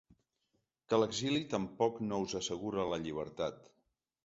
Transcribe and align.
Que 0.93 0.97
l’exili 1.01 1.43
tampoc 1.51 2.01
no 2.07 2.21
us 2.25 2.35
assegura 2.41 2.89
la 2.95 3.01
llibertat. 3.07 3.65